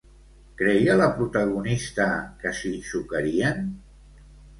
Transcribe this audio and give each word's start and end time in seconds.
Creia 0.59 0.93
la 1.01 1.09
protagonista 1.17 2.07
que 2.39 2.53
s'hi 2.61 2.71
xocarien? 2.87 3.63